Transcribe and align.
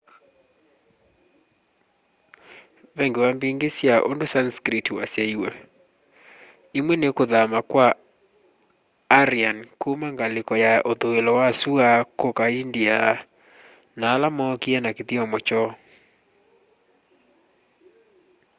ve 2.95 3.03
ngewa 3.09 3.29
mbingi 3.37 3.69
sya 3.77 3.95
undu 4.09 4.25
sanskrit 4.33 4.87
wasyaiwe 4.97 5.49
imwe 6.77 6.93
ni 6.97 7.09
kuthama 7.17 7.59
kwa 7.71 7.87
aryan 9.21 9.57
kuma 9.81 10.07
ngaliko 10.15 10.53
ya 10.63 10.73
uthuilo 10.91 11.31
wa 11.39 11.49
sua 11.61 11.89
kuka 12.19 12.45
india 12.61 12.99
na 13.97 14.05
ala 14.13 14.27
mookie 14.37 14.79
na 14.81 14.91
kithyomo 14.97 15.37
kyoo 15.47 15.71